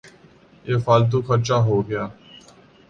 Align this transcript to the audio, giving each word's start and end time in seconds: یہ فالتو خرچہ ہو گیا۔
یہ 0.65 0.77
فالتو 0.85 1.17
خرچہ 1.27 1.57
ہو 1.65 1.75
گیا۔ 1.89 2.03